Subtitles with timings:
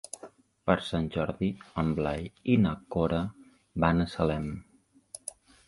[0.69, 1.49] Per Sant Jordi
[1.83, 3.21] en Blai i na Cora
[3.87, 4.51] van a Salem.